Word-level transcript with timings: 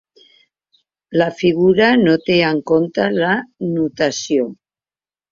La 1.21 1.25
figura 1.41 1.89
no 2.03 2.15
té 2.29 2.37
en 2.47 2.61
compte 2.71 3.05
la 3.17 3.33
nutació. 3.75 4.49